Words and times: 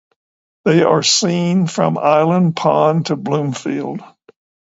They 0.65 0.81
are 0.81 1.03
seen 1.03 1.67
from 1.67 1.99
Island 1.99 2.55
Pond 2.55 3.05
to 3.05 3.15
Bloomfield. 3.15 4.01